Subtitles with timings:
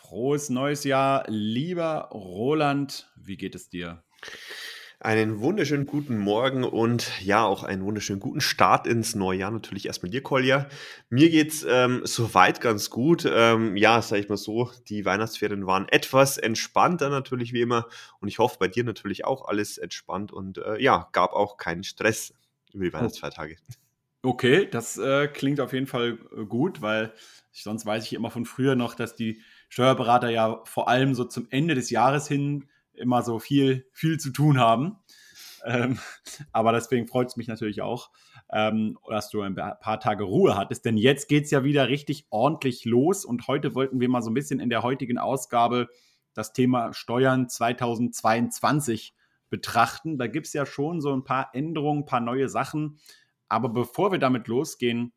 [0.00, 3.10] Frohes neues Jahr, lieber Roland.
[3.16, 4.04] Wie geht es dir?
[5.00, 9.50] Einen wunderschönen guten Morgen und ja, auch einen wunderschönen guten Start ins neue Jahr.
[9.50, 10.68] Natürlich erstmal dir, Kolja.
[11.10, 13.28] Mir geht's ähm, soweit ganz gut.
[13.30, 17.88] Ähm, ja, sag ich mal so, die Weihnachtsferien waren etwas entspannter natürlich wie immer
[18.20, 21.82] und ich hoffe bei dir natürlich auch alles entspannt und äh, ja, gab auch keinen
[21.82, 22.32] Stress
[22.72, 22.94] über die oh.
[22.94, 23.56] Weihnachtsfeiertage.
[24.22, 27.12] Okay, das äh, klingt auf jeden Fall äh, gut, weil
[27.52, 31.24] ich, sonst weiß ich immer von früher noch, dass die Steuerberater ja vor allem so
[31.24, 34.96] zum Ende des Jahres hin immer so viel, viel zu tun haben.
[35.64, 35.98] Ähm,
[36.52, 38.10] aber deswegen freut es mich natürlich auch,
[38.52, 42.26] ähm, dass du ein paar Tage Ruhe hattest, denn jetzt geht es ja wieder richtig
[42.30, 45.88] ordentlich los und heute wollten wir mal so ein bisschen in der heutigen Ausgabe
[46.34, 49.14] das Thema Steuern 2022
[49.50, 50.18] betrachten.
[50.18, 52.98] Da gibt es ja schon so ein paar Änderungen, ein paar neue Sachen.
[53.48, 55.12] Aber bevor wir damit losgehen,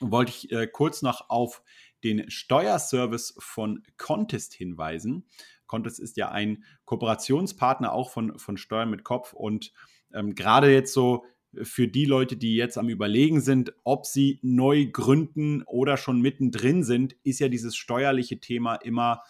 [0.00, 1.62] wollte ich äh, kurz noch auf
[2.04, 5.26] den Steuerservice von Contest hinweisen.
[5.66, 9.72] Contest ist ja ein Kooperationspartner auch von, von Steuern mit Kopf und
[10.12, 11.24] ähm, gerade jetzt so
[11.62, 16.84] für die Leute, die jetzt am Überlegen sind, ob sie neu gründen oder schon mittendrin
[16.84, 19.22] sind, ist ja dieses steuerliche Thema immer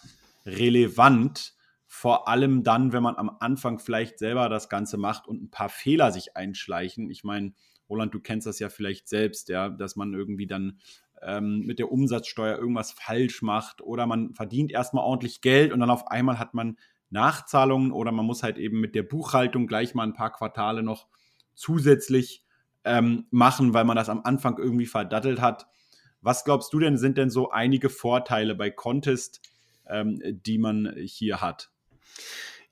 [0.45, 1.55] relevant.
[1.85, 5.69] Vor allem dann, wenn man am Anfang vielleicht selber das Ganze macht und ein paar
[5.69, 7.09] Fehler sich einschleichen.
[7.09, 7.53] Ich meine,
[7.89, 10.79] Roland, du kennst das ja vielleicht selbst, ja, dass man irgendwie dann
[11.21, 15.89] ähm, mit der Umsatzsteuer irgendwas falsch macht oder man verdient erstmal ordentlich Geld und dann
[15.89, 16.77] auf einmal hat man
[17.09, 21.07] Nachzahlungen oder man muss halt eben mit der Buchhaltung gleich mal ein paar Quartale noch
[21.55, 22.43] zusätzlich
[22.83, 25.67] ähm, machen, weil man das am Anfang irgendwie verdattelt hat.
[26.21, 29.41] Was glaubst du denn, sind denn so einige Vorteile bei Contest,
[29.87, 31.69] ähm, die man hier hat?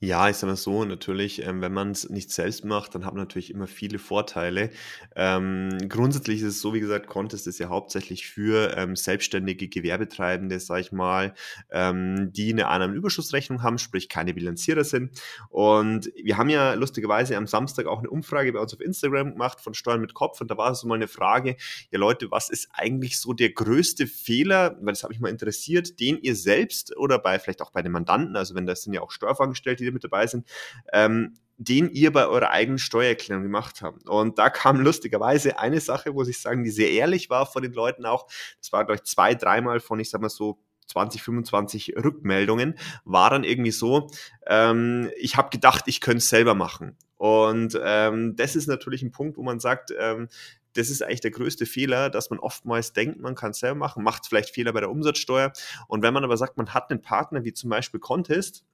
[0.05, 3.15] Ja, ich sage mal so, natürlich, ähm, wenn man es nicht selbst macht, dann hat
[3.15, 4.69] man natürlich immer viele Vorteile.
[5.15, 10.59] Ähm, grundsätzlich ist es so, wie gesagt, Contest ist ja hauptsächlich für ähm, selbstständige Gewerbetreibende,
[10.59, 11.33] sage ich mal,
[11.71, 15.19] ähm, die eine Einnahmenüberschussrechnung haben, sprich keine Bilanzierer sind.
[15.49, 19.59] Und wir haben ja lustigerweise am Samstag auch eine Umfrage bei uns auf Instagram gemacht
[19.59, 21.55] von Steuern mit Kopf und da war so mal eine Frage,
[21.89, 25.99] ja Leute, was ist eigentlich so der größte Fehler, weil das habe ich mal interessiert,
[25.99, 29.01] den ihr selbst oder bei vielleicht auch bei den Mandanten, also wenn das sind ja
[29.01, 30.47] auch Steuerfachangestellte, die mit dabei sind,
[30.93, 34.07] ähm, den ihr bei eurer eigenen Steuererklärung gemacht habt.
[34.07, 37.73] Und da kam lustigerweise eine Sache, muss ich sagen, die sehr ehrlich war von den
[37.73, 38.27] Leuten auch.
[38.59, 43.29] Das war, glaube ich, zwei, dreimal von, ich sag mal so, 20, 25 Rückmeldungen, war
[43.29, 44.09] dann irgendwie so,
[44.45, 46.95] ähm, ich habe gedacht, ich könnte es selber machen.
[47.17, 50.27] Und ähm, das ist natürlich ein Punkt, wo man sagt, ähm,
[50.73, 54.03] das ist eigentlich der größte Fehler, dass man oftmals denkt, man kann es selber machen,
[54.03, 55.53] macht vielleicht Fehler bei der Umsatzsteuer.
[55.87, 58.65] Und wenn man aber sagt, man hat einen Partner wie zum Beispiel Contest,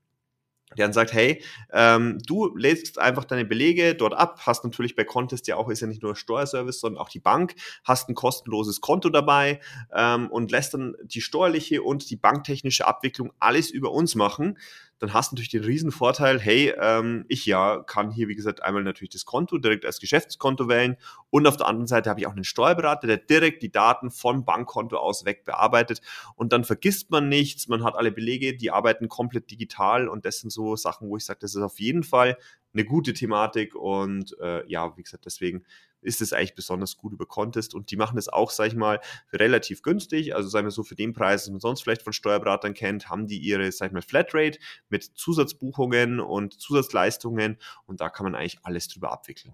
[0.78, 5.04] der dann sagt, hey, ähm, du lädst einfach deine Belege dort ab, hast natürlich bei
[5.04, 8.82] Contest ja auch, ist ja nicht nur Steuerservice, sondern auch die Bank, hast ein kostenloses
[8.82, 9.59] Konto dabei
[9.94, 14.58] ähm, und lässt dann die steuerliche und die banktechnische Abwicklung alles über uns machen
[15.01, 18.62] dann hast du natürlich den riesen Vorteil, hey, ähm, ich ja kann hier, wie gesagt,
[18.62, 20.95] einmal natürlich das Konto direkt als Geschäftskonto wählen
[21.31, 24.45] und auf der anderen Seite habe ich auch einen Steuerberater, der direkt die Daten vom
[24.45, 26.01] Bankkonto aus weg bearbeitet
[26.35, 30.40] und dann vergisst man nichts, man hat alle Belege, die arbeiten komplett digital und das
[30.40, 32.38] sind so Sachen, wo ich sage, das ist auf jeden Fall
[32.72, 35.66] eine gute Thematik und äh, ja, wie gesagt, deswegen
[36.01, 39.00] ist es eigentlich besonders gut über Contest und die machen es auch, sag ich mal,
[39.31, 40.35] relativ günstig.
[40.35, 43.28] Also sagen wir so, für den Preis, den man sonst vielleicht von Steuerberatern kennt, haben
[43.28, 44.59] die ihre, sag ich mal, Flatrate
[44.90, 49.53] mit Zusatzbuchungen und Zusatzleistungen und da kann man eigentlich alles drüber abwickeln.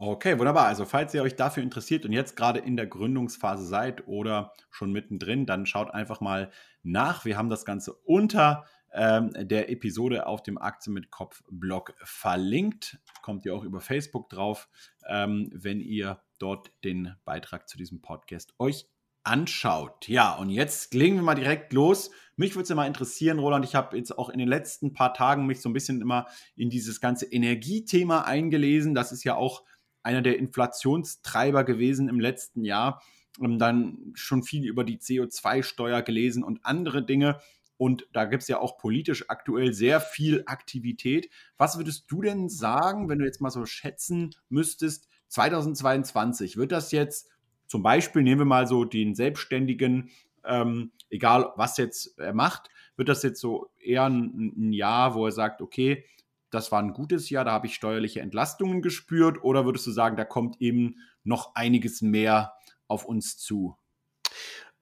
[0.00, 0.66] Okay, wunderbar.
[0.66, 4.92] Also falls ihr euch dafür interessiert und jetzt gerade in der Gründungsphase seid oder schon
[4.92, 6.52] mittendrin, dann schaut einfach mal
[6.84, 7.24] nach.
[7.24, 12.98] Wir haben das Ganze unter ähm, der Episode auf dem Aktien mit Kopf Blog verlinkt.
[13.22, 14.68] Kommt ihr auch über Facebook drauf,
[15.08, 18.86] ähm, wenn ihr dort den Beitrag zu diesem Podcast euch
[19.28, 20.08] anschaut.
[20.08, 22.10] Ja, und jetzt legen wir mal direkt los.
[22.36, 23.64] Mich würde es mal interessieren, Roland.
[23.64, 26.26] Ich habe jetzt auch in den letzten paar Tagen mich so ein bisschen immer
[26.56, 28.94] in dieses ganze Energiethema eingelesen.
[28.94, 29.64] Das ist ja auch
[30.02, 33.02] einer der Inflationstreiber gewesen im letzten Jahr.
[33.38, 37.38] Und dann schon viel über die CO2-Steuer gelesen und andere Dinge.
[37.78, 41.30] Und da gibt es ja auch politisch aktuell sehr viel Aktivität.
[41.56, 46.92] Was würdest du denn sagen, wenn du jetzt mal so schätzen müsstest, 2022, wird das
[46.92, 47.30] jetzt
[47.66, 50.10] zum Beispiel, nehmen wir mal so den Selbstständigen,
[50.44, 55.26] ähm, egal was jetzt er macht, wird das jetzt so eher ein, ein Jahr, wo
[55.26, 56.04] er sagt, okay,
[56.50, 60.16] das war ein gutes Jahr, da habe ich steuerliche Entlastungen gespürt, oder würdest du sagen,
[60.16, 62.54] da kommt eben noch einiges mehr
[62.86, 63.76] auf uns zu?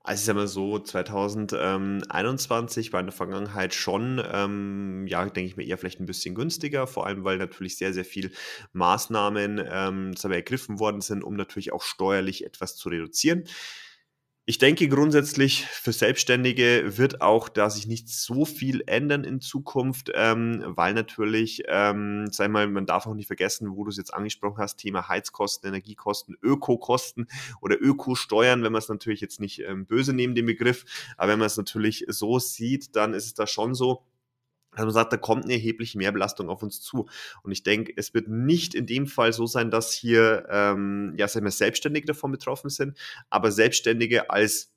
[0.06, 5.56] Also ich sage mal so, 2021 war in der Vergangenheit schon, ähm, ja, denke ich
[5.56, 8.30] mir eher vielleicht ein bisschen günstiger, vor allem weil natürlich sehr, sehr viel
[8.72, 13.48] Maßnahmen ähm, ergriffen worden sind, um natürlich auch steuerlich etwas zu reduzieren.
[14.48, 20.12] Ich denke grundsätzlich für Selbstständige wird auch da sich nicht so viel ändern in Zukunft,
[20.14, 24.14] ähm, weil natürlich, ähm, sag mal, man darf auch nicht vergessen, wo du es jetzt
[24.14, 27.26] angesprochen hast, Thema Heizkosten, Energiekosten, Ökokosten
[27.60, 30.84] oder Ökosteuern, wenn man es natürlich jetzt nicht ähm, böse nehmen, den Begriff,
[31.16, 34.04] aber wenn man es natürlich so sieht, dann ist es da schon so,
[34.76, 37.08] dass man sagt, da kommt eine erhebliche Mehrbelastung auf uns zu.
[37.42, 41.28] Und ich denke, es wird nicht in dem Fall so sein, dass hier ähm, ja,
[41.28, 42.96] sagen wir, Selbstständige davon betroffen sind,
[43.30, 44.75] aber Selbstständige als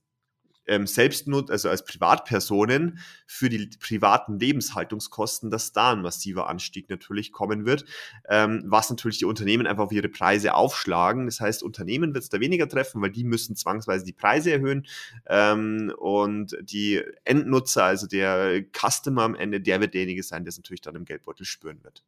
[0.70, 7.32] ähm, Selbstnut, also als Privatpersonen für die privaten Lebenshaltungskosten, dass da ein massiver Anstieg natürlich
[7.32, 7.86] kommen wird,
[8.30, 11.26] ähm, was natürlich die Unternehmen einfach auf ihre Preise aufschlagen.
[11.26, 14.86] Das heißt, Unternehmen wird es da weniger treffen, weil die müssen zwangsweise die Preise erhöhen
[15.28, 20.58] ähm, und die Endnutzer, also der Customer am Ende, der wird derjenige sein, der es
[20.58, 22.04] natürlich dann im Geldbeutel spüren wird.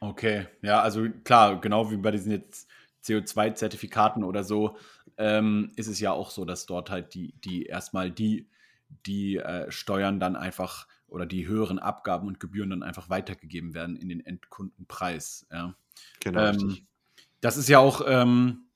[0.00, 2.67] Okay, ja, also klar, genau wie bei diesen jetzt
[3.04, 4.76] CO2-Zertifikaten oder so,
[5.16, 8.48] ähm, ist es ja auch so, dass dort halt die, die erstmal die,
[9.06, 13.96] die äh, Steuern dann einfach oder die höheren Abgaben und Gebühren dann einfach weitergegeben werden
[13.96, 15.46] in den Endkundenpreis.
[15.50, 15.74] Ja.
[16.20, 16.46] Genau.
[16.46, 16.86] Ähm,
[17.40, 18.68] das ist ja auch ähm,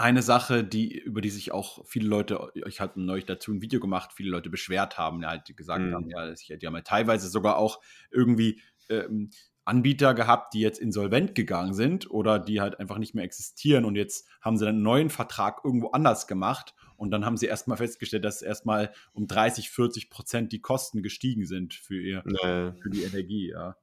[0.00, 3.80] eine Sache, die, über die sich auch viele Leute, ich hatte neulich dazu ein Video
[3.80, 5.94] gemacht, viele Leute beschwert haben, halt gesagt mhm.
[5.94, 7.80] haben, ja, die haben ja teilweise sogar auch
[8.10, 9.30] irgendwie ähm,
[9.64, 13.94] Anbieter gehabt, die jetzt insolvent gegangen sind oder die halt einfach nicht mehr existieren und
[13.94, 18.24] jetzt haben sie einen neuen Vertrag irgendwo anders gemacht und dann haben sie erstmal festgestellt,
[18.24, 22.72] dass erstmal um 30, 40 Prozent die Kosten gestiegen sind für, ihr, nee.
[22.80, 23.76] für die Energie, ja.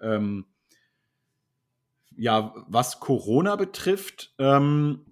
[0.00, 0.46] Ähm,
[2.16, 5.04] ja, was Corona betrifft, ähm,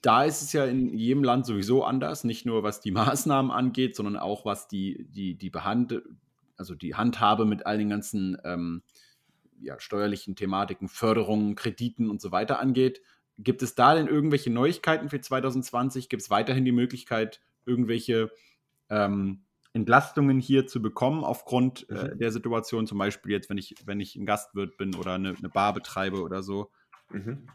[0.00, 3.96] da ist es ja in jedem Land sowieso anders, nicht nur was die Maßnahmen angeht,
[3.96, 6.02] sondern auch was die, die, die Behand
[6.56, 8.82] also die Handhabe mit all den ganzen ähm,
[9.60, 13.00] ja, steuerlichen Thematiken, Förderungen, Krediten und so weiter angeht.
[13.38, 16.08] Gibt es da denn irgendwelche Neuigkeiten für 2020?
[16.08, 18.30] Gibt es weiterhin die Möglichkeit, irgendwelche
[18.90, 22.18] ähm, Entlastungen hier zu bekommen aufgrund äh, mhm.
[22.18, 22.86] der Situation?
[22.86, 26.22] Zum Beispiel jetzt, wenn ich, wenn ich ein Gastwirt bin oder eine, eine Bar betreibe
[26.22, 26.70] oder so.
[27.10, 27.48] Mhm.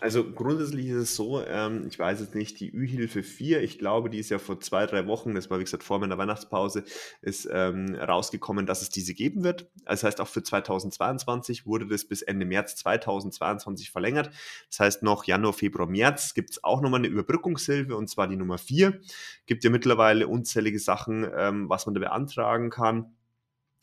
[0.00, 4.10] Also grundsätzlich ist es so, ähm, ich weiß jetzt nicht, die Ü-Hilfe 4, ich glaube,
[4.10, 6.84] die ist ja vor zwei, drei Wochen, das war wie gesagt vor meiner Weihnachtspause,
[7.22, 9.70] ist ähm, rausgekommen, dass es diese geben wird.
[9.84, 14.30] Das heißt, auch für 2022 wurde das bis Ende März 2022 verlängert.
[14.70, 18.36] Das heißt, noch Januar, Februar, März gibt es auch nochmal eine Überbrückungshilfe und zwar die
[18.36, 19.00] Nummer 4.
[19.46, 23.14] Gibt ja mittlerweile unzählige Sachen, ähm, was man da beantragen kann.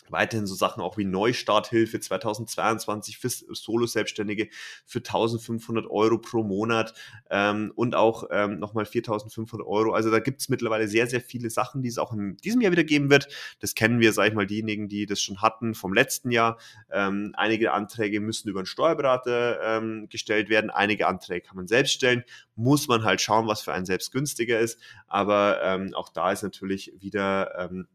[0.09, 4.49] Weiterhin so Sachen auch wie Neustarthilfe 2022 für Solo-Selbstständige
[4.85, 6.93] für 1500 Euro pro Monat
[7.29, 9.93] ähm, und auch ähm, nochmal 4500 Euro.
[9.93, 12.71] Also da gibt es mittlerweile sehr, sehr viele Sachen, die es auch in diesem Jahr
[12.71, 13.27] wieder geben wird.
[13.59, 16.57] Das kennen wir, sage ich mal, diejenigen, die das schon hatten vom letzten Jahr.
[16.91, 21.93] Ähm, einige Anträge müssen über einen Steuerberater ähm, gestellt werden, einige Anträge kann man selbst
[21.93, 22.23] stellen.
[22.55, 24.79] Muss man halt schauen, was für einen selbst günstiger ist.
[25.07, 27.87] Aber ähm, auch da ist natürlich wieder ähm,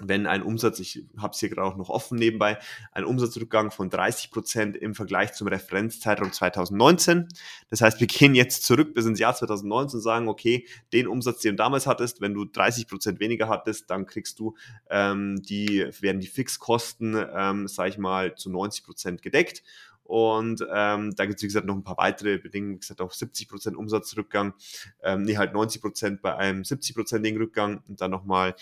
[0.00, 2.58] wenn ein Umsatz, ich habe es hier gerade auch noch offen nebenbei,
[2.92, 7.28] ein Umsatzrückgang von 30 Prozent im Vergleich zum Referenzzeitraum 2019.
[7.70, 11.40] Das heißt, wir gehen jetzt zurück bis ins Jahr 2019 und sagen, okay, den Umsatz,
[11.40, 14.54] den du damals hattest, wenn du 30 Prozent weniger hattest, dann kriegst du
[14.90, 19.62] ähm, die, werden die Fixkosten, ähm, sage ich mal, zu 90 Prozent gedeckt.
[20.08, 23.12] Und ähm, da gibt es, wie gesagt, noch ein paar weitere Bedingungen, wie gesagt, auch
[23.12, 24.54] 70% Umsatzrückgang,
[25.02, 28.54] ähm, nee, halt 90% bei einem 70%igen Rückgang und dann nochmal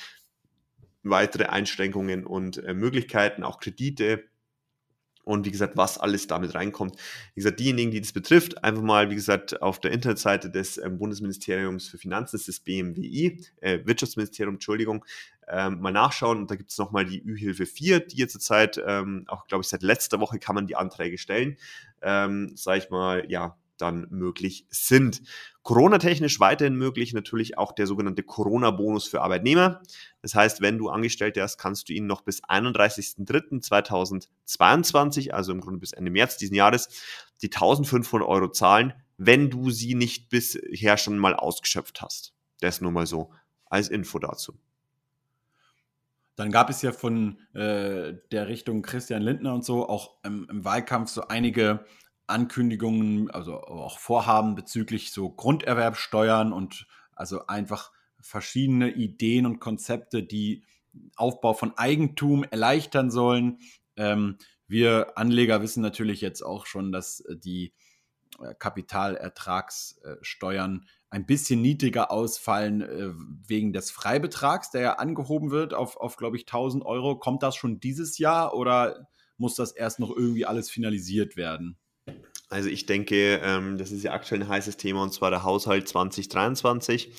[1.11, 4.25] weitere Einschränkungen und äh, Möglichkeiten, auch Kredite
[5.27, 6.95] und wie gesagt, was alles damit reinkommt.
[7.35, 10.99] Wie gesagt, diejenigen, die das betrifft, einfach mal, wie gesagt, auf der Internetseite des ähm,
[10.99, 15.05] Bundesministeriums für Finanzen, des BMWI, äh, Wirtschaftsministerium, Entschuldigung,
[15.49, 16.39] ähm, mal nachschauen.
[16.39, 19.69] Und da gibt es nochmal die Ü-Hilfe 4, die jetzt zurzeit, ähm, auch glaube ich,
[19.69, 21.57] seit letzter Woche kann man die Anträge stellen.
[22.03, 25.23] Ähm, sag ich mal, ja, dann möglich sind.
[25.63, 29.83] Corona-technisch weiterhin möglich natürlich auch der sogenannte Corona-Bonus für Arbeitnehmer.
[30.23, 35.81] Das heißt, wenn du Angestellte hast, kannst du ihn noch bis 31.03.2022, also im Grunde
[35.81, 36.89] bis Ende März diesen Jahres,
[37.43, 42.35] die 1500 Euro zahlen, wenn du sie nicht bisher schon mal ausgeschöpft hast.
[42.61, 43.33] Das nur mal so
[43.67, 44.59] als Info dazu.
[46.37, 50.65] Dann gab es ja von äh, der Richtung Christian Lindner und so auch im, im
[50.65, 51.85] Wahlkampf so einige
[52.27, 60.65] Ankündigungen, also auch Vorhaben bezüglich so Grunderwerbsteuern und also einfach verschiedene Ideen und Konzepte, die
[61.17, 63.59] Aufbau von Eigentum erleichtern sollen.
[63.97, 64.37] Ähm,
[64.69, 67.73] wir Anleger wissen natürlich jetzt auch schon, dass äh, die
[68.41, 73.13] äh, Kapitalertragssteuern ein bisschen niedriger ausfallen äh,
[73.47, 77.19] wegen des Freibetrags, der ja angehoben wird auf, auf glaube ich, 1000 Euro.
[77.19, 81.79] Kommt das schon dieses Jahr oder muss das erst noch irgendwie alles finalisiert werden?
[82.49, 85.89] Also ich denke, ähm, das ist ja aktuell ein heißes Thema und zwar der Haushalt
[85.89, 87.11] 2023,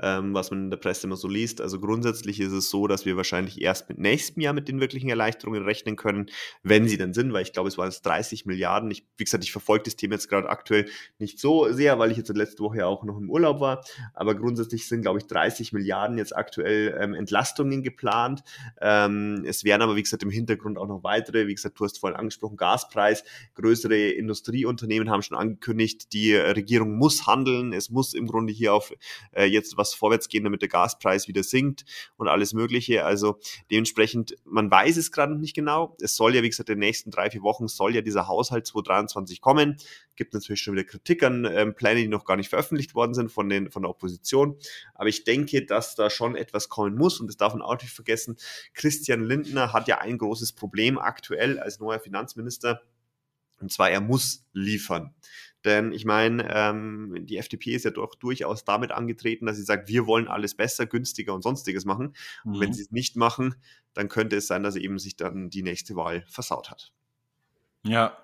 [0.00, 1.60] ähm, was man in der Presse immer so liest.
[1.60, 5.08] Also grundsätzlich ist es so, dass wir wahrscheinlich erst mit nächstem Jahr mit den wirklichen
[5.08, 6.26] Erleichterungen rechnen können,
[6.62, 8.88] wenn sie denn sind, weil ich glaube, es waren jetzt 30 Milliarden.
[8.92, 10.88] Ich, wie gesagt, ich verfolge das Thema jetzt gerade aktuell
[11.18, 13.84] nicht so sehr, weil ich jetzt letzte Woche auch noch im Urlaub war.
[14.14, 18.44] Aber grundsätzlich sind, glaube ich, 30 Milliarden jetzt aktuell ähm, Entlastungen geplant.
[18.80, 21.98] Ähm, es werden aber, wie gesagt, im Hintergrund auch noch weitere, wie gesagt, du hast
[21.98, 23.24] vorhin angesprochen, Gaspreis,
[23.56, 27.72] größere Industrie- und Unternehmen haben schon angekündigt, die Regierung muss handeln.
[27.72, 28.92] Es muss im Grunde hier auf
[29.32, 31.84] äh, jetzt was vorwärts gehen, damit der Gaspreis wieder sinkt
[32.16, 33.04] und alles Mögliche.
[33.04, 33.38] Also
[33.70, 35.96] dementsprechend, man weiß es gerade nicht genau.
[36.00, 38.66] Es soll ja, wie gesagt, in den nächsten drei, vier Wochen soll ja dieser Haushalt
[38.66, 39.76] 2023 kommen.
[40.14, 43.32] Gibt natürlich schon wieder Kritik an ähm, Pläne, die noch gar nicht veröffentlicht worden sind
[43.32, 44.58] von, den, von der Opposition.
[44.94, 47.92] Aber ich denke, dass da schon etwas kommen muss und das darf man auch nicht
[47.92, 48.36] vergessen.
[48.74, 52.82] Christian Lindner hat ja ein großes Problem aktuell als neuer Finanzminister
[53.60, 55.14] und zwar, er muss liefern.
[55.64, 59.88] Denn ich meine, ähm, die FDP ist ja doch durchaus damit angetreten, dass sie sagt,
[59.88, 62.14] wir wollen alles besser, günstiger und sonstiges machen.
[62.44, 62.52] Mhm.
[62.52, 62.74] Und wenn mhm.
[62.74, 63.56] sie es nicht machen,
[63.92, 66.92] dann könnte es sein, dass er eben sich dann die nächste Wahl versaut hat.
[67.82, 68.16] Ja.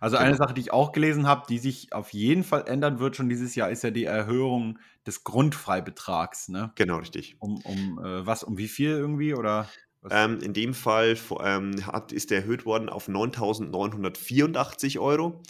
[0.00, 0.44] Also eine genau.
[0.44, 3.54] Sache, die ich auch gelesen habe, die sich auf jeden Fall ändern wird schon dieses
[3.54, 6.48] Jahr, ist ja die Erhöhung des Grundfreibetrags.
[6.48, 6.72] Ne?
[6.74, 7.36] Genau, richtig.
[7.38, 9.34] Um, um äh, was, um wie viel irgendwie?
[9.34, 9.68] Oder?
[10.10, 15.40] Ähm, in dem Fall ähm, hat, ist der erhöht worden auf 9.984 Euro.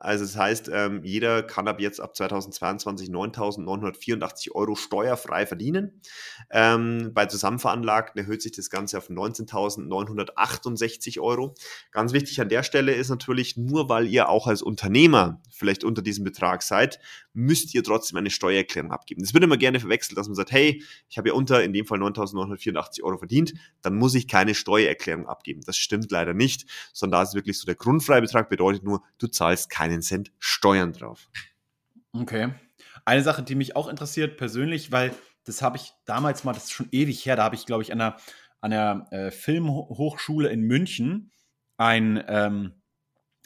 [0.00, 6.00] Also das heißt, ähm, jeder kann ab jetzt ab 2022 9.984 Euro steuerfrei verdienen.
[6.50, 11.54] Ähm, bei Zusammenveranlagten erhöht sich das Ganze auf 19.968 Euro.
[11.92, 16.00] Ganz wichtig an der Stelle ist natürlich, nur weil ihr auch als Unternehmer vielleicht unter
[16.00, 16.98] diesem Betrag seid,
[17.34, 19.20] müsst ihr trotzdem eine Steuererklärung abgeben.
[19.20, 21.84] Das wird immer gerne verwechselt, dass man sagt, hey, ich habe ja unter in dem
[21.84, 23.52] Fall 9.984 Euro verdient,
[23.82, 25.60] dann muss ich keine Steuererklärung abgeben.
[25.66, 26.64] Das stimmt leider nicht,
[26.94, 30.92] sondern da ist wirklich so der Grundfreibetrag bedeutet nur, du zahlst keine keinen Cent Steuern
[30.92, 31.28] drauf.
[32.12, 32.54] Okay.
[33.04, 36.72] Eine Sache, die mich auch interessiert persönlich, weil das habe ich damals mal, das ist
[36.72, 38.16] schon ewig her, da habe ich, glaube ich, an der,
[38.60, 41.30] an der äh, Filmhochschule in München
[41.76, 42.74] ein, ähm,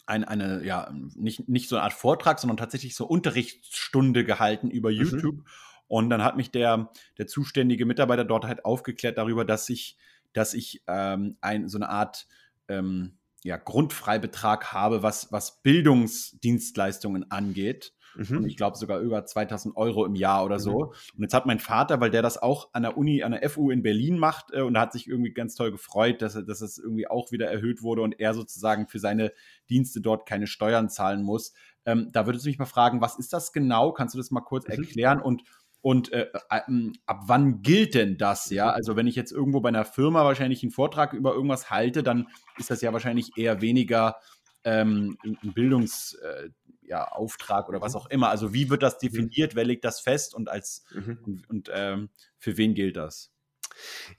[0.07, 4.91] ein, eine, ja, nicht, nicht so eine Art Vortrag, sondern tatsächlich so Unterrichtsstunde gehalten über
[4.91, 4.97] mhm.
[4.97, 5.45] YouTube.
[5.87, 9.97] Und dann hat mich der, der zuständige Mitarbeiter dort halt aufgeklärt darüber, dass ich,
[10.33, 12.27] dass ich ähm, ein, so eine Art
[12.69, 17.93] ähm, ja, Grundfreibetrag habe, was, was Bildungsdienstleistungen angeht.
[18.17, 18.39] Mhm.
[18.39, 20.79] Und ich glaube sogar über 2000 Euro im Jahr oder so.
[20.79, 21.17] Mhm.
[21.17, 23.71] Und jetzt hat mein Vater, weil der das auch an der Uni, an der FU
[23.71, 26.79] in Berlin macht, äh, und hat sich irgendwie ganz toll gefreut, dass, er, dass es
[26.79, 29.31] irgendwie auch wieder erhöht wurde und er sozusagen für seine
[29.69, 31.53] Dienste dort keine Steuern zahlen muss.
[31.85, 33.93] Ähm, da würdest du mich mal fragen, was ist das genau?
[33.93, 34.75] Kannst du das mal kurz mhm.
[34.75, 35.21] erklären?
[35.21, 35.43] Und
[35.85, 38.49] und äh, ab wann gilt denn das?
[38.49, 42.03] Ja, also wenn ich jetzt irgendwo bei einer Firma wahrscheinlich einen Vortrag über irgendwas halte,
[42.03, 44.17] dann ist das ja wahrscheinlich eher weniger
[44.65, 46.51] ähm, ein Bildungsauftrag äh,
[46.89, 47.99] ja, oder was mhm.
[47.99, 48.31] auch immer.
[48.31, 49.09] Also wie wird das mhm.
[49.09, 49.57] definiert?
[49.57, 51.19] Wer legt das fest und als mhm.
[51.23, 53.34] und, und ähm, für wen gilt das?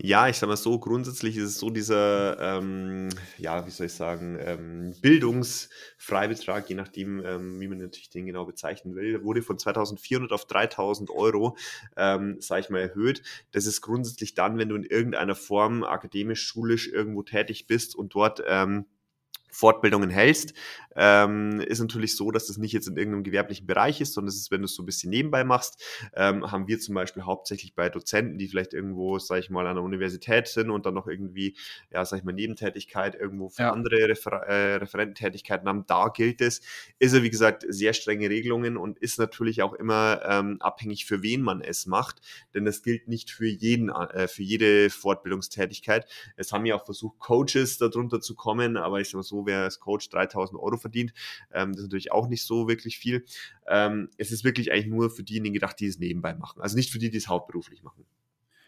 [0.02, 3.94] Ja, ich sage mal so, grundsätzlich ist es so dieser, ähm, ja, wie soll ich
[3.94, 9.58] sagen, ähm, Bildungsfreibetrag, je nachdem, ähm, wie man natürlich den genau bezeichnen will, wurde von
[9.58, 11.58] 2400 auf 3000 Euro,
[11.98, 13.22] ähm, sage ich mal, erhöht.
[13.52, 18.14] Das ist grundsätzlich dann, wenn du in irgendeiner Form akademisch, schulisch irgendwo tätig bist und
[18.16, 18.86] dort ähm,
[19.56, 20.54] Fortbildungen hältst,
[20.98, 24.36] ähm, ist natürlich so, dass das nicht jetzt in irgendeinem gewerblichen Bereich ist, sondern es
[24.36, 25.82] ist, wenn du es so ein bisschen nebenbei machst,
[26.14, 29.76] ähm, haben wir zum Beispiel hauptsächlich bei Dozenten, die vielleicht irgendwo, sag ich mal, an
[29.76, 31.56] der Universität sind und dann noch irgendwie,
[31.92, 33.72] ja, sag ich mal, Nebentätigkeit irgendwo für ja.
[33.72, 36.62] andere Refer äh, Referententätigkeiten haben, da gilt es.
[37.00, 41.24] Ist ja, wie gesagt, sehr strenge Regelungen und ist natürlich auch immer ähm, abhängig, für
[41.24, 42.22] wen man es macht,
[42.54, 46.08] denn das gilt nicht für jeden, äh, für jede Fortbildungstätigkeit.
[46.36, 49.64] Es haben ja auch versucht, Coaches darunter zu kommen, aber ich sag mal so, wer
[49.64, 51.14] als Coach 3000 Euro verdient.
[51.54, 53.26] Ähm, das ist natürlich auch nicht so wirklich viel.
[53.68, 56.62] Ähm, es ist wirklich eigentlich nur für diejenigen gedacht, die es nebenbei machen.
[56.62, 58.06] Also nicht für die, die es hauptberuflich machen.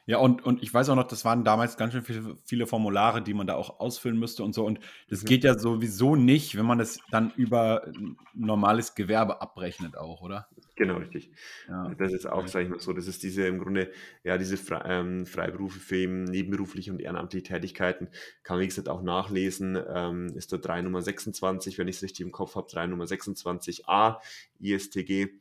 [0.07, 3.21] Ja, und, und ich weiß auch noch, das waren damals ganz schön viele, viele Formulare,
[3.21, 4.65] die man da auch ausfüllen müsste und so.
[4.65, 5.27] Und das mhm.
[5.27, 7.91] geht ja sowieso nicht, wenn man das dann über
[8.33, 10.47] normales Gewerbe abrechnet auch, oder?
[10.77, 11.29] Genau, richtig.
[11.67, 11.93] Ja.
[11.97, 13.91] Das ist auch, sage ich mal so, das ist diese im Grunde,
[14.23, 18.07] ja, diese Fre ähm, Freiberufe für eben nebenberufliche und ehrenamtliche Tätigkeiten,
[18.43, 22.03] kann man, wie gesagt, auch nachlesen, ähm, ist da 3 Nummer 26, wenn ich es
[22.03, 24.19] richtig im Kopf habe, 3 Nummer 26a
[24.61, 25.31] ISTG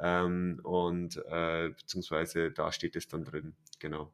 [0.00, 3.54] ähm, und äh, beziehungsweise da steht es dann drin,
[3.84, 4.10] genau.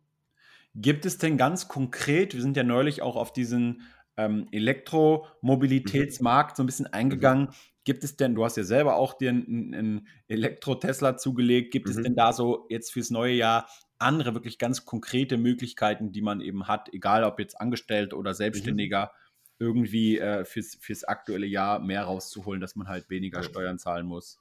[0.75, 3.83] Gibt es denn ganz konkret, wir sind ja neulich auch auf diesen
[4.17, 6.57] ähm, Elektromobilitätsmarkt mhm.
[6.57, 7.55] so ein bisschen eingegangen, mhm.
[7.85, 11.93] Gibt es denn, du hast ja selber auch dir einen, Elektro-Tesla zugelegt, gibt mhm.
[11.93, 16.41] es denn da so jetzt fürs neue Jahr andere wirklich ganz konkrete Möglichkeiten, die man
[16.41, 18.37] eben hat, egal ob jetzt angestellt oder mhm.
[18.37, 19.13] Selbstständiger,
[19.59, 24.39] irgendwie äh, fürs, fürs aktuelle Jahr mehr rauszuholen, dass man halt weniger Steuern zahlen muss.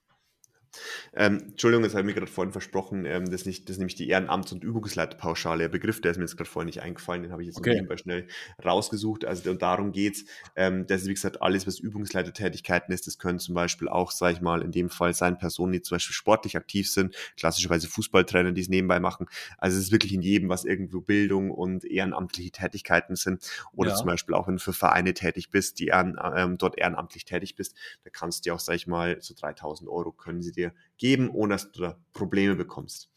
[1.14, 3.06] Ähm, Entschuldigung, das habe ich mir gerade vorhin versprochen.
[3.06, 5.60] Ähm, das, ist nicht, das ist nämlich die Ehrenamts- und Übungsleiterpauschale.
[5.60, 7.76] Der Begriff, der ist mir jetzt gerade vorhin nicht eingefallen, den habe ich jetzt okay.
[7.76, 8.28] nebenbei schnell
[8.64, 9.26] rausgesucht.
[9.26, 10.26] Also darum geht es.
[10.56, 13.08] Ähm, das ist, wie gesagt, alles, was Übungsleitertätigkeiten ist.
[13.08, 15.96] Das können zum Beispiel auch, sage ich mal, in dem Fall sein Personen, die zum
[15.96, 19.28] Beispiel sportlich aktiv sind, klassischerweise Fußballtrainer, die es nebenbei machen.
[19.58, 23.50] Also es ist wirklich in jedem, was irgendwo Bildung und ehrenamtliche Tätigkeiten sind.
[23.74, 23.96] Oder ja.
[23.96, 27.56] zum Beispiel auch, wenn du für Vereine tätig bist, die ehren, ähm, dort ehrenamtlich tätig
[27.56, 30.59] bist, da kannst du dir auch, sage ich mal, so 3000 Euro können sie dir
[30.60, 33.12] dir geben, ohne dass du da Probleme bekommst.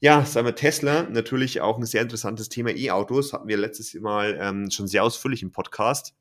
[0.00, 2.70] Ja, sagen wir Tesla, natürlich auch ein sehr interessantes Thema.
[2.70, 6.14] E-Autos hatten wir letztes Mal ähm, schon sehr ausführlich im Podcast.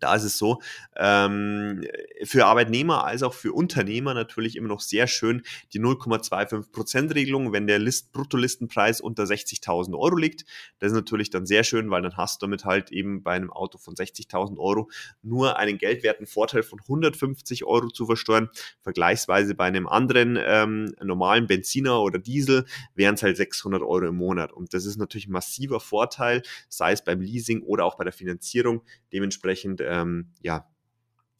[0.00, 0.60] Da ist es so,
[0.96, 1.84] ähm,
[2.24, 7.78] für Arbeitnehmer als auch für Unternehmer natürlich immer noch sehr schön die 0,25%-Regelung, wenn der
[7.78, 10.44] List Bruttolistenpreis unter 60.000 Euro liegt.
[10.78, 13.50] Das ist natürlich dann sehr schön, weil dann hast du damit halt eben bei einem
[13.50, 14.90] Auto von 60.000 Euro
[15.22, 18.50] nur einen geldwerten Vorteil von 150 Euro zu versteuern.
[18.80, 24.16] Vergleichsweise bei einem anderen ähm, normalen Benziner oder Diesel wären es halt 600 Euro im
[24.16, 24.52] Monat.
[24.52, 28.12] Und das ist natürlich ein massiver Vorteil, sei es beim Leasing oder auch bei der
[28.12, 28.82] Finanzierung.
[29.12, 30.66] Dementsprechend ähm, ja,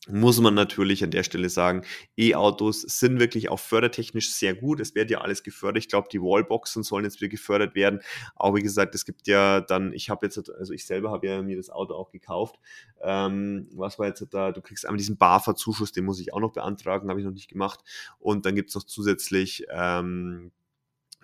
[0.09, 1.83] muss man natürlich an der Stelle sagen,
[2.17, 4.79] E-Autos sind wirklich auch fördertechnisch sehr gut.
[4.81, 5.83] Es wird ja alles gefördert.
[5.83, 8.01] Ich glaube, die Wallboxen sollen jetzt wieder gefördert werden.
[8.37, 11.43] Aber wie gesagt, es gibt ja dann, ich habe jetzt, also ich selber habe ja
[11.43, 12.57] mir das Auto auch gekauft.
[13.03, 14.53] Ähm, was war jetzt da?
[14.53, 17.51] Du kriegst einmal diesen BAFA-Zuschuss, den muss ich auch noch beantragen, habe ich noch nicht
[17.51, 17.81] gemacht.
[18.19, 20.53] Und dann gibt es noch zusätzlich ähm,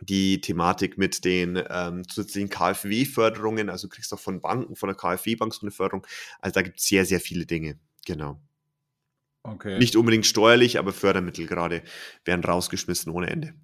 [0.04, 4.96] die Thematik mit den ähm, zusätzlichen KfW-Förderungen, also du kriegst auch von Banken, von der
[4.96, 6.06] KfW-Bank so eine Förderung.
[6.40, 7.78] Also da gibt es sehr, sehr viele Dinge.
[8.06, 8.40] Genau.
[9.44, 9.78] Okay.
[9.78, 11.82] Nicht unbedingt steuerlich, aber Fördermittel gerade
[12.24, 13.54] werden rausgeschmissen ohne Ende.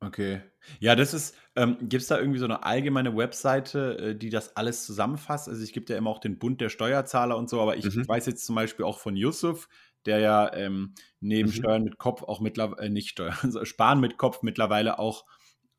[0.00, 0.42] Okay.
[0.80, 4.56] Ja, das ist, ähm, gibt es da irgendwie so eine allgemeine Webseite, äh, die das
[4.56, 5.48] alles zusammenfasst?
[5.48, 8.06] Also es gibt ja immer auch den Bund der Steuerzahler und so, aber ich mhm.
[8.06, 9.68] weiß jetzt zum Beispiel auch von Yusuf,
[10.06, 11.54] der ja ähm, neben mhm.
[11.54, 15.24] Steuern mit Kopf auch mittlerweile, äh, nicht Steuern, also Sparen mit Kopf mittlerweile auch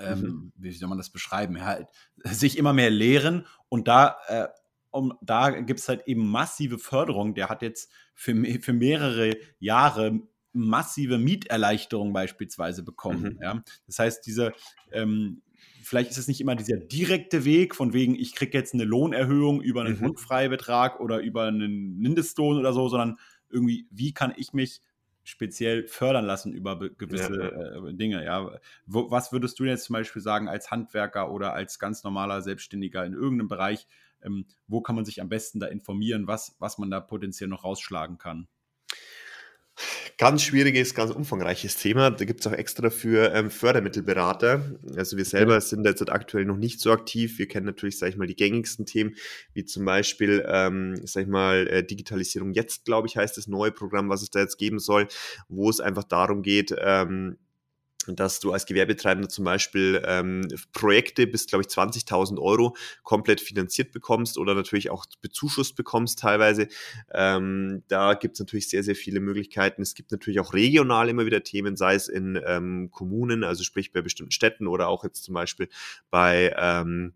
[0.00, 0.52] ähm, mhm.
[0.56, 1.88] wie soll man das beschreiben, ja, halt,
[2.24, 4.48] sich immer mehr lehren und da, äh,
[4.90, 7.34] um, da gibt es halt eben massive Förderung.
[7.34, 10.20] Der hat jetzt für, für mehrere Jahre
[10.52, 13.34] massive Mieterleichterung beispielsweise bekommen.
[13.34, 13.38] Mhm.
[13.42, 13.64] Ja?
[13.86, 14.52] Das heißt, diese,
[14.92, 15.42] ähm,
[15.82, 19.62] vielleicht ist es nicht immer dieser direkte Weg, von wegen, ich kriege jetzt eine Lohnerhöhung
[19.62, 20.00] über einen mhm.
[20.00, 24.80] Grundfreibetrag oder über einen Mindestlohn oder so, sondern irgendwie, wie kann ich mich
[25.24, 27.88] speziell fördern lassen über gewisse ja.
[27.88, 28.24] äh, Dinge.
[28.24, 32.42] Ja, Wo, was würdest du jetzt zum Beispiel sagen als Handwerker oder als ganz normaler
[32.42, 33.86] Selbstständiger in irgendeinem Bereich?
[34.22, 37.64] Ähm, wo kann man sich am besten da informieren, was, was man da potenziell noch
[37.64, 38.48] rausschlagen kann?
[40.18, 42.10] Ganz schwieriges, ganz umfangreiches Thema.
[42.10, 44.78] Da gibt es auch extra für ähm, Fördermittelberater.
[44.96, 47.38] Also wir selber sind jetzt aktuell noch nicht so aktiv.
[47.38, 49.16] Wir kennen natürlich, sage ich mal, die gängigsten Themen,
[49.54, 53.72] wie zum Beispiel, ähm, sag ich mal, äh, Digitalisierung jetzt, glaube ich, heißt das neue
[53.72, 55.08] Programm, was es da jetzt geben soll,
[55.48, 57.38] wo es einfach darum geht, ähm,
[58.06, 63.92] dass du als Gewerbetreibender zum Beispiel ähm, Projekte bis, glaube ich, 20.000 Euro komplett finanziert
[63.92, 66.68] bekommst oder natürlich auch bezuschusst bekommst teilweise.
[67.12, 69.82] Ähm, da gibt es natürlich sehr, sehr viele Möglichkeiten.
[69.82, 73.92] Es gibt natürlich auch regional immer wieder Themen, sei es in ähm, Kommunen, also sprich
[73.92, 75.68] bei bestimmten Städten oder auch jetzt zum Beispiel
[76.10, 77.14] bei ähm,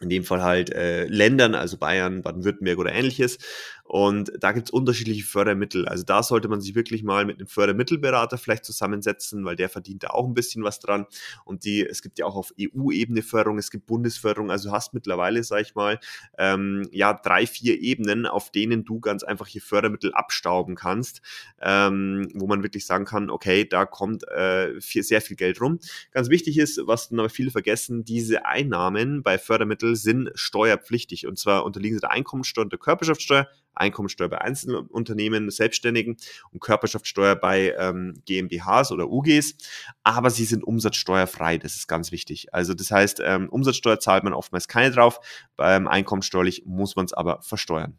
[0.00, 3.38] in dem Fall halt äh, Ländern, also Bayern, Baden-Württemberg oder ähnliches.
[3.86, 5.86] Und da gibt es unterschiedliche Fördermittel.
[5.86, 10.02] Also da sollte man sich wirklich mal mit einem Fördermittelberater vielleicht zusammensetzen, weil der verdient
[10.02, 11.06] da auch ein bisschen was dran.
[11.44, 14.50] Und die, es gibt ja auch auf EU-Ebene Förderung, es gibt Bundesförderung.
[14.50, 16.00] Also du hast mittlerweile, sag ich mal,
[16.36, 21.22] ähm, ja, drei, vier Ebenen, auf denen du ganz einfach hier Fördermittel abstauben kannst,
[21.60, 25.78] ähm, wo man wirklich sagen kann, okay, da kommt äh, viel, sehr viel Geld rum.
[26.10, 31.28] Ganz wichtig ist, was dann aber viele vergessen, diese Einnahmen bei Fördermitteln sind steuerpflichtig.
[31.28, 33.46] Und zwar unterliegen sie der Einkommensteuer und der Körperschaftssteuer
[33.76, 36.16] Einkommensteuer bei Einzelunternehmen, Selbstständigen
[36.50, 39.56] und Körperschaftssteuer bei ähm, GmbHs oder UGs,
[40.02, 42.52] aber sie sind umsatzsteuerfrei, das ist ganz wichtig.
[42.52, 45.20] Also das heißt, ähm, Umsatzsteuer zahlt man oftmals keine drauf,
[45.56, 47.98] beim Einkommensteuerlich muss man es aber versteuern.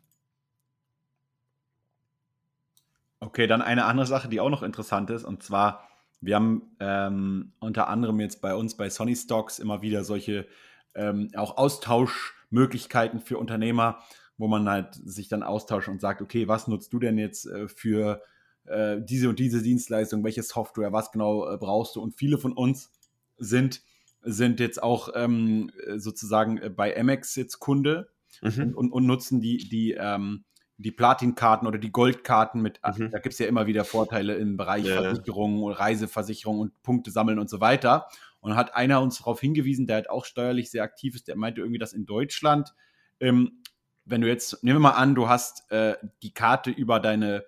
[3.20, 5.88] Okay, dann eine andere Sache, die auch noch interessant ist, und zwar,
[6.22, 10.48] wir haben ähm, unter anderem jetzt bei uns bei Sony Stocks immer wieder solche
[10.96, 14.04] ähm, auch Austauschmöglichkeiten für Unternehmer
[14.38, 17.67] wo man halt sich dann austauscht und sagt, okay, was nutzt du denn jetzt äh,
[17.67, 18.21] für
[18.65, 22.02] äh, diese und diese Dienstleistung, welche Software, was genau äh, brauchst du?
[22.02, 22.91] Und viele von uns
[23.38, 23.82] sind
[24.23, 28.10] sind jetzt auch ähm, sozusagen bei Amex jetzt Kunde
[28.41, 28.62] mhm.
[28.62, 30.43] und, und, und, nutzen die, die, ähm,
[30.78, 33.10] die Platinkarten oder die Goldkarten mit, mhm.
[33.12, 35.02] da gibt es ja immer wieder Vorteile im Bereich ja.
[35.02, 38.08] Versicherung und Reiseversicherung und Punkte sammeln und so weiter.
[38.39, 41.62] Und hat einer uns darauf hingewiesen, der halt auch steuerlich sehr aktiv ist, der meinte
[41.62, 42.73] irgendwie, dass in Deutschland,
[43.19, 43.63] ähm,
[44.08, 47.46] wenn du jetzt, nehmen wir mal an, du hast äh, die Karte über deine,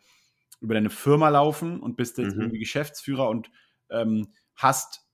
[0.61, 2.41] über deine Firma laufen und bist jetzt mhm.
[2.41, 3.49] irgendwie Geschäftsführer und
[3.89, 5.05] ähm, hast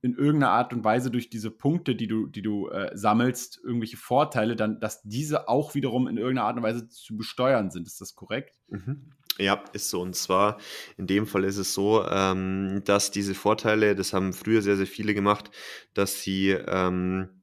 [0.00, 3.96] in irgendeiner Art und Weise durch diese Punkte, die du, die du äh, sammelst, irgendwelche
[3.96, 7.86] Vorteile, dann, dass diese auch wiederum in irgendeiner Art und Weise zu besteuern sind.
[7.86, 8.54] Ist das korrekt?
[8.68, 9.12] Mhm.
[9.38, 10.02] Ja, ist so.
[10.02, 10.58] Und zwar
[10.98, 14.86] in dem Fall ist es so, ähm, dass diese Vorteile, das haben früher sehr, sehr
[14.86, 15.50] viele gemacht,
[15.94, 17.42] dass sie ähm,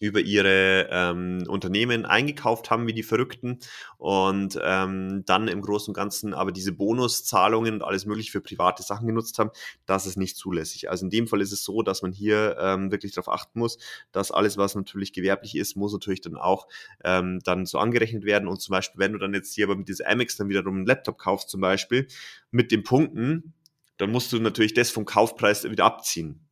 [0.00, 3.58] über ihre ähm, Unternehmen eingekauft haben wie die Verrückten
[3.96, 8.82] und ähm, dann im Großen und Ganzen aber diese Bonuszahlungen und alles mögliche für private
[8.82, 9.50] Sachen genutzt haben,
[9.86, 10.90] das ist nicht zulässig.
[10.90, 13.78] Also in dem Fall ist es so, dass man hier ähm, wirklich darauf achten muss,
[14.12, 16.68] dass alles, was natürlich gewerblich ist, muss natürlich dann auch
[17.04, 19.88] ähm, dann so angerechnet werden und zum Beispiel, wenn du dann jetzt hier aber mit
[19.88, 22.06] dieser Amex dann wiederum einen Laptop kaufst zum Beispiel,
[22.50, 23.54] mit den Punkten,
[23.96, 26.48] dann musst du natürlich das vom Kaufpreis wieder abziehen.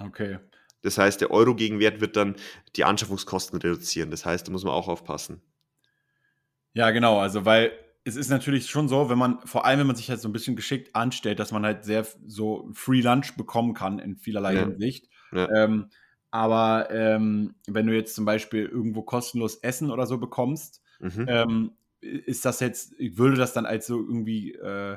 [0.00, 0.38] Okay.
[0.82, 2.36] Das heißt, der Euro-Gegenwert wird dann
[2.76, 4.10] die Anschaffungskosten reduzieren.
[4.10, 5.42] Das heißt, da muss man auch aufpassen.
[6.72, 7.18] Ja, genau.
[7.18, 7.72] Also, weil
[8.04, 10.32] es ist natürlich schon so, wenn man, vor allem wenn man sich halt so ein
[10.32, 14.60] bisschen geschickt anstellt, dass man halt sehr so Free Lunch bekommen kann in vielerlei ja.
[14.60, 15.08] Hinsicht.
[15.32, 15.48] Ja.
[15.50, 15.90] Ähm,
[16.30, 21.26] aber ähm, wenn du jetzt zum Beispiel irgendwo kostenlos Essen oder so bekommst, mhm.
[21.28, 24.96] ähm, ist das jetzt, würde das dann als so irgendwie äh,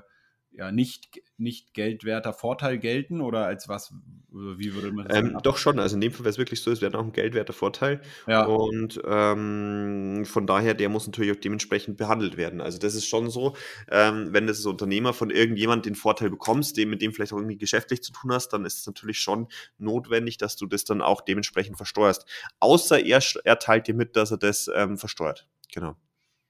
[0.56, 3.94] ja, nicht, nicht geldwerter Vorteil gelten oder als was,
[4.30, 6.72] wie würde man das ähm, Doch schon, also in dem Fall wäre es wirklich so,
[6.72, 8.46] es wäre auch ein geldwerter Vorteil ja.
[8.46, 12.62] und ähm, von daher, der muss natürlich auch dementsprechend behandelt werden.
[12.62, 13.56] Also das ist schon so,
[13.90, 17.38] ähm, wenn du als Unternehmer von irgendjemand den Vorteil bekommst, dem, mit dem vielleicht auch
[17.38, 21.02] irgendwie geschäftlich zu tun hast, dann ist es natürlich schon notwendig, dass du das dann
[21.02, 22.26] auch dementsprechend versteuerst.
[22.60, 25.48] Außer er, er teilt dir mit, dass er das ähm, versteuert.
[25.74, 25.96] Genau.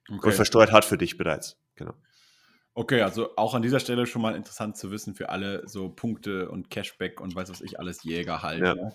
[0.09, 0.27] Okay.
[0.27, 1.57] Und versteuert hat für dich bereits.
[1.75, 1.93] Genau.
[2.75, 6.49] Okay, also auch an dieser Stelle schon mal interessant zu wissen für alle so Punkte
[6.49, 8.63] und Cashback und weiß was ich alles Jäger halt.
[8.63, 8.73] Ja.
[8.73, 8.93] Ne?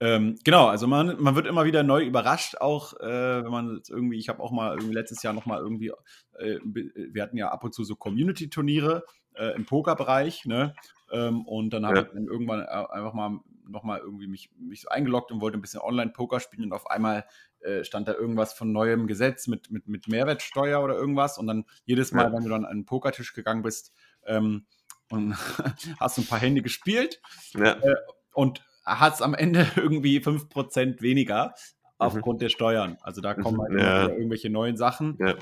[0.00, 4.18] Ähm, genau, also man, man wird immer wieder neu überrascht, auch äh, wenn man irgendwie,
[4.18, 5.92] ich habe auch mal irgendwie letztes Jahr nochmal irgendwie,
[6.38, 10.74] äh, wir hatten ja ab und zu so Community-Turniere äh, im Pokerbereich, ne?
[11.12, 12.02] Ähm, und dann habe ja.
[12.02, 13.38] ich dann irgendwann äh, einfach mal
[13.70, 17.24] nochmal irgendwie mich, mich so eingeloggt und wollte ein bisschen Online-Poker spielen und auf einmal
[17.60, 21.38] äh, stand da irgendwas von neuem Gesetz mit, mit, mit Mehrwertsteuer oder irgendwas.
[21.38, 22.32] Und dann jedes Mal, ja.
[22.32, 23.92] wenn du dann an den Pokertisch gegangen bist
[24.24, 24.66] ähm,
[25.10, 25.34] und
[26.00, 27.20] hast ein paar Hände gespielt
[27.54, 27.72] ja.
[27.72, 27.96] äh,
[28.32, 31.52] und hast am Ende irgendwie 5% weniger mhm.
[31.98, 32.44] aufgrund mhm.
[32.44, 32.98] der Steuern.
[33.02, 34.08] Also da kommen halt ja.
[34.08, 35.18] irgendwelche neuen Sachen.
[35.20, 35.34] Ja.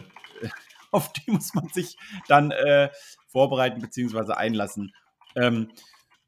[0.91, 2.91] Auf die muss man sich dann äh,
[3.29, 4.33] vorbereiten bzw.
[4.33, 4.93] einlassen.
[5.37, 5.71] Ähm,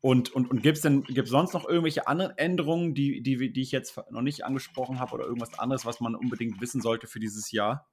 [0.01, 3.63] und, und, und gibt es denn gibt's sonst noch irgendwelche anderen Änderungen, die, die, die
[3.63, 7.21] ich jetzt noch nicht angesprochen habe oder irgendwas anderes, was man unbedingt wissen sollte für
[7.21, 7.87] dieses Jahr?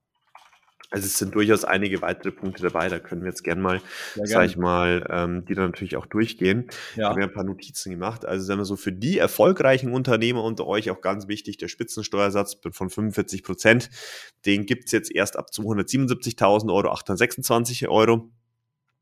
[0.89, 3.81] Also es sind durchaus einige weitere Punkte dabei, da können wir jetzt gern mal,
[4.15, 6.69] ja, sag ich mal, ähm, die dann natürlich auch durchgehen.
[6.95, 7.09] Ja.
[7.09, 8.25] Haben wir ein paar Notizen gemacht.
[8.25, 12.57] Also sagen wir so, für die erfolgreichen Unternehmer unter euch auch ganz wichtig, der Spitzensteuersatz
[12.71, 13.89] von 45 Prozent,
[14.45, 18.29] den gibt es jetzt erst ab 277.000 Euro, 826 Euro.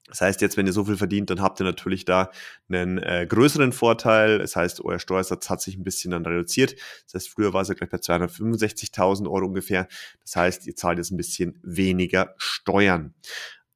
[0.07, 2.29] Das heißt, jetzt, wenn ihr so viel verdient, dann habt ihr natürlich da
[2.69, 4.37] einen äh, größeren Vorteil.
[4.37, 6.75] Das heißt, euer Steuersatz hat sich ein bisschen dann reduziert.
[7.05, 9.87] Das heißt, früher war es ja gleich bei 265.000 Euro ungefähr.
[10.21, 13.15] Das heißt, ihr zahlt jetzt ein bisschen weniger Steuern.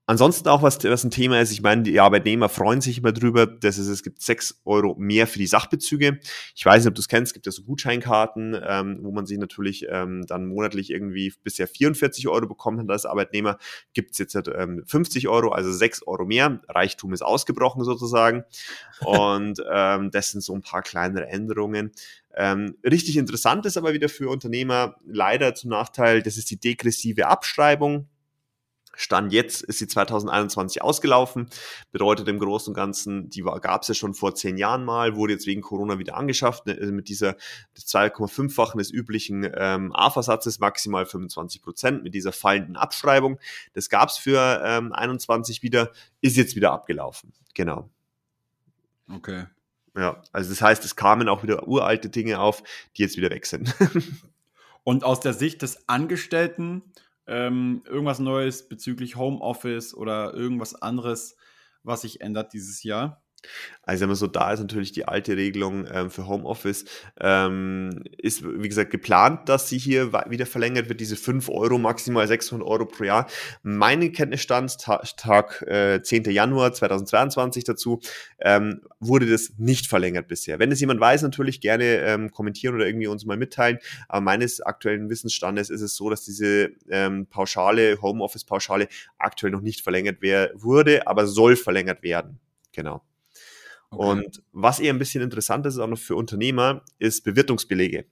[0.09, 3.45] Ansonsten auch, was, was ein Thema ist, ich meine, die Arbeitnehmer freuen sich immer drüber,
[3.45, 6.19] dass es, es gibt sechs Euro mehr für die Sachbezüge.
[6.55, 9.27] Ich weiß nicht, ob du es kennst, es gibt ja so Gutscheinkarten, ähm, wo man
[9.27, 13.59] sich natürlich ähm, dann monatlich irgendwie bisher 44 Euro bekommen hat als Arbeitnehmer.
[13.93, 16.59] Gibt es jetzt ähm, 50 Euro, also sechs Euro mehr.
[16.67, 18.45] Reichtum ist ausgebrochen sozusagen.
[19.01, 21.91] Und ähm, das sind so ein paar kleinere Änderungen.
[22.35, 27.27] Ähm, richtig interessant ist aber wieder für Unternehmer leider zum Nachteil, das ist die degressive
[27.27, 28.07] Abschreibung.
[28.99, 31.49] Stand jetzt ist sie 2021 ausgelaufen.
[31.93, 35.31] Bedeutet im Großen und Ganzen, die gab es ja schon vor zehn Jahren mal, wurde
[35.31, 37.37] jetzt wegen Corona wieder angeschafft, ne, mit dieser
[37.77, 43.39] 2,5-fachen des üblichen ähm, AFA-Satzes, maximal 25 Prozent, mit dieser fallenden Abschreibung.
[43.71, 47.31] Das gab es für ähm, 21 wieder, ist jetzt wieder abgelaufen.
[47.53, 47.89] Genau.
[49.09, 49.45] Okay.
[49.95, 52.63] Ja, also das heißt, es kamen auch wieder uralte Dinge auf,
[52.97, 53.73] die jetzt wieder weg sind.
[54.83, 56.83] und aus der Sicht des Angestellten,
[57.29, 61.37] ähm, irgendwas Neues bezüglich Homeoffice oder irgendwas anderes,
[61.83, 63.23] was sich ändert dieses Jahr?
[63.83, 66.85] Also immer so, da ist natürlich die alte Regelung ähm, für Homeoffice.
[67.19, 72.27] Ähm, ist, wie gesagt, geplant, dass sie hier wieder verlängert wird, diese 5 Euro, maximal
[72.27, 73.27] 600 Euro pro Jahr.
[73.63, 76.25] Mein Kenntnisstand, Tag äh, 10.
[76.25, 77.99] Januar 2022 dazu,
[78.39, 80.59] ähm, wurde das nicht verlängert bisher.
[80.59, 83.79] Wenn es jemand weiß, natürlich gerne ähm, kommentieren oder irgendwie uns mal mitteilen.
[84.07, 89.81] Aber meines aktuellen Wissensstandes ist es so, dass diese ähm, Pauschale, Homeoffice-Pauschale aktuell noch nicht
[89.81, 90.17] verlängert
[90.53, 92.39] wurde, aber soll verlängert werden.
[92.71, 93.01] Genau.
[93.91, 94.03] Okay.
[94.03, 98.05] Und was eher ein bisschen interessant ist, auch noch für Unternehmer, ist Bewirtungsbelege.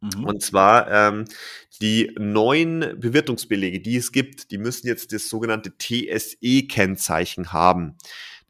[0.00, 0.24] Mhm.
[0.24, 1.24] Und zwar ähm,
[1.80, 7.96] die neuen Bewirtungsbelege, die es gibt, die müssen jetzt das sogenannte TSE-Kennzeichen haben.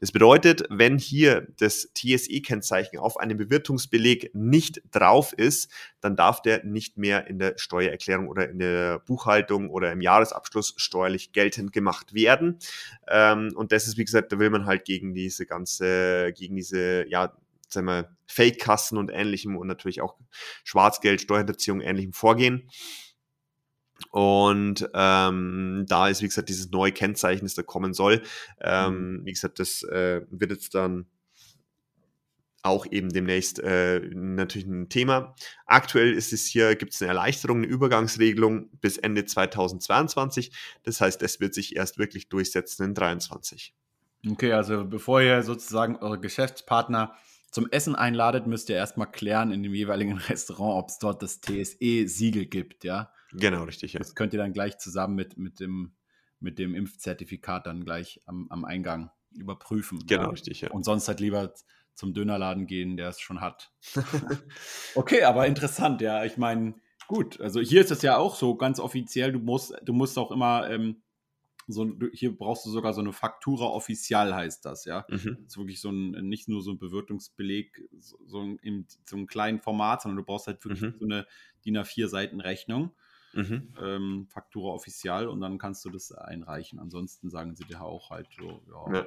[0.01, 6.63] Das bedeutet, wenn hier das TSE-Kennzeichen auf einem Bewirtungsbeleg nicht drauf ist, dann darf der
[6.65, 12.15] nicht mehr in der Steuererklärung oder in der Buchhaltung oder im Jahresabschluss steuerlich geltend gemacht
[12.15, 12.57] werden.
[13.07, 17.07] Ähm, und das ist, wie gesagt, da will man halt gegen diese ganze, gegen diese,
[17.07, 17.37] ja,
[17.69, 20.15] sagen wir, Fake-Kassen und ähnlichem und natürlich auch
[20.63, 22.67] Schwarzgeld, Steuerhinterziehung ähnlichem vorgehen.
[24.09, 28.21] Und ähm, da ist, wie gesagt, dieses neue Kennzeichen, das da kommen soll.
[28.59, 29.25] Ähm, mhm.
[29.25, 31.05] Wie gesagt, das äh, wird jetzt dann
[32.63, 35.35] auch eben demnächst äh, natürlich ein Thema.
[35.65, 40.51] Aktuell ist es hier, gibt es eine Erleichterung, eine Übergangsregelung bis Ende 2022.
[40.83, 43.73] Das heißt, es wird sich erst wirklich durchsetzen in 2023.
[44.29, 47.15] Okay, also bevor ihr sozusagen eure Geschäftspartner
[47.49, 51.41] zum Essen einladet, müsst ihr erstmal klären in dem jeweiligen Restaurant, ob es dort das
[51.41, 53.11] TSE-Siegel gibt, ja.
[53.33, 53.93] Genau, richtig.
[53.93, 53.99] Ja.
[53.99, 55.93] Das könnt ihr dann gleich zusammen mit, mit, dem,
[56.39, 60.05] mit dem Impfzertifikat dann gleich am, am Eingang überprüfen.
[60.05, 60.29] Genau, ja.
[60.29, 60.71] richtig, ja.
[60.71, 61.53] Und sonst halt lieber
[61.93, 63.71] zum Dönerladen gehen, der es schon hat.
[64.95, 66.23] okay, aber interessant, ja.
[66.25, 66.75] Ich meine,
[67.07, 70.31] gut, also hier ist es ja auch so ganz offiziell, du musst, du musst auch
[70.31, 71.01] immer, ähm,
[71.67, 75.05] so, hier brauchst du sogar so eine Faktura offizial, heißt das, ja.
[75.09, 75.37] Mhm.
[75.43, 79.27] Das ist wirklich so ein, nicht nur so ein Bewirtungsbeleg, so, so, in so einem
[79.27, 80.95] kleinen Format, sondern du brauchst halt wirklich mhm.
[80.99, 81.27] so eine
[81.65, 82.91] DIN A4-Seiten-Rechnung
[83.33, 83.73] mhm.
[83.81, 86.79] ähm, Faktura offizial und dann kannst du das einreichen.
[86.79, 89.05] Ansonsten sagen sie dir auch halt so, ja, ja.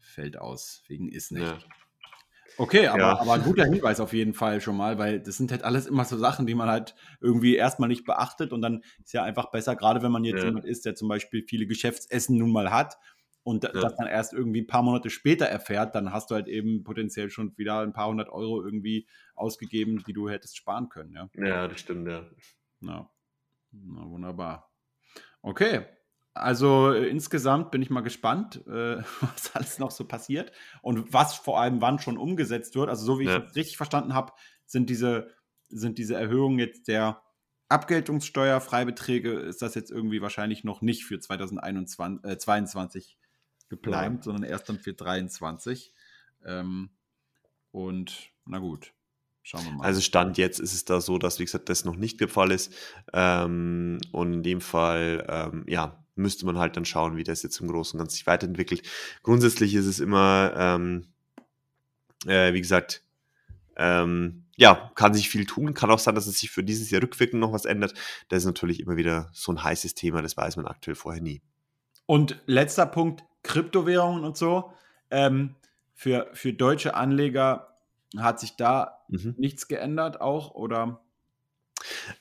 [0.00, 1.42] fällt aus, wegen ist nicht.
[1.42, 1.58] Ja.
[2.56, 3.18] Okay, aber, ja.
[3.18, 6.04] aber ein guter Hinweis auf jeden Fall schon mal, weil das sind halt alles immer
[6.04, 9.74] so Sachen, die man halt irgendwie erstmal nicht beachtet und dann ist ja einfach besser,
[9.74, 10.46] gerade wenn man jetzt ja.
[10.46, 12.96] jemand ist, der zum Beispiel viele Geschäftsessen nun mal hat
[13.42, 13.72] und ja.
[13.72, 17.28] das dann erst irgendwie ein paar Monate später erfährt, dann hast du halt eben potenziell
[17.28, 21.12] schon wieder ein paar hundert Euro irgendwie ausgegeben, die du hättest sparen können.
[21.12, 22.24] Ja, ja das stimmt, ja.
[22.82, 23.10] ja.
[23.82, 24.70] Na, wunderbar.
[25.42, 25.84] Okay,
[26.34, 31.34] also äh, insgesamt bin ich mal gespannt, äh, was alles noch so passiert und was
[31.34, 32.88] vor allem wann schon umgesetzt wird.
[32.88, 33.38] Also so wie ja.
[33.38, 34.32] ich es richtig verstanden habe,
[34.66, 35.28] sind diese,
[35.68, 37.22] sind diese Erhöhungen jetzt der
[37.68, 44.22] Abgeltungssteuer, Freibeträge, ist das jetzt irgendwie wahrscheinlich noch nicht für 2022 äh, geplant, ja.
[44.24, 45.94] sondern erst dann für 2023.
[46.44, 46.90] Ähm,
[47.70, 48.92] und na gut,
[49.46, 49.84] Schauen wir mal.
[49.84, 52.50] Also Stand jetzt ist es da so, dass, wie gesagt, das noch nicht der Fall
[52.50, 52.72] ist.
[53.12, 57.60] Ähm, und in dem Fall, ähm, ja, müsste man halt dann schauen, wie das jetzt
[57.60, 58.82] im Großen und Ganzen sich weiterentwickelt.
[59.22, 61.08] Grundsätzlich ist es immer, ähm,
[62.26, 63.02] äh, wie gesagt,
[63.76, 65.74] ähm, ja, kann sich viel tun.
[65.74, 67.92] Kann auch sein, dass es sich für dieses Jahr rückwirkend noch was ändert.
[68.30, 71.42] Das ist natürlich immer wieder so ein heißes Thema, das weiß man aktuell vorher nie.
[72.06, 74.72] Und letzter Punkt, Kryptowährungen und so.
[75.10, 75.54] Ähm,
[75.92, 77.73] für, für deutsche Anleger
[78.18, 79.34] hat sich da mhm.
[79.38, 81.00] nichts geändert auch oder?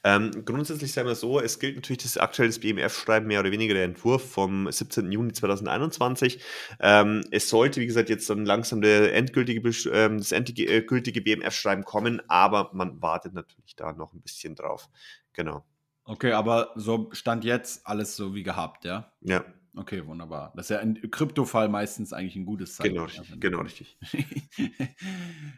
[0.04, 3.86] Ähm, grundsätzlich sagen wir so, es gilt natürlich das aktuelle BMF-Schreiben, mehr oder weniger der
[3.86, 5.12] Entwurf vom 17.
[5.12, 6.42] Juni 2021.
[6.80, 12.22] Ähm, es sollte, wie gesagt, jetzt dann langsam der endgültige, ähm, das endgültige BMF-Schreiben kommen,
[12.28, 14.90] aber man wartet natürlich da noch ein bisschen drauf.
[15.34, 15.64] Genau.
[16.06, 19.12] Okay, aber so stand jetzt alles so wie gehabt, ja?
[19.22, 19.46] Ja.
[19.76, 20.54] Okay, wunderbar.
[20.56, 22.94] Das ist ja im Kryptofall meistens eigentlich ein gutes Zeichen.
[22.94, 23.40] Genau, richtig.
[23.40, 23.98] Genau, richtig.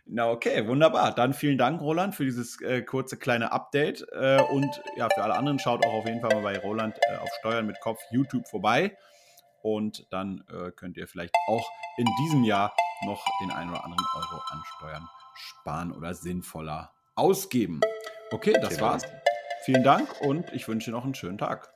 [0.06, 1.14] Na, okay, wunderbar.
[1.14, 4.08] Dann vielen Dank, Roland, für dieses äh, kurze kleine Update.
[4.14, 7.18] Äh, und ja, für alle anderen schaut auch auf jeden Fall mal bei Roland äh,
[7.18, 8.98] auf Steuern mit Kopf YouTube vorbei.
[9.62, 12.74] Und dann äh, könnt ihr vielleicht auch in diesem Jahr
[13.06, 17.82] noch den einen oder anderen Euro an Steuern sparen oder sinnvoller ausgeben.
[18.32, 18.92] Okay, das genau.
[18.92, 19.04] war's.
[19.66, 21.75] Vielen Dank und ich wünsche noch einen schönen Tag.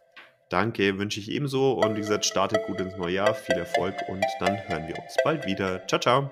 [0.50, 1.74] Danke, wünsche ich ebenso.
[1.74, 5.16] Und wie gesagt, startet gut ins neue Jahr, viel Erfolg und dann hören wir uns
[5.24, 5.86] bald wieder.
[5.88, 6.32] Ciao, ciao.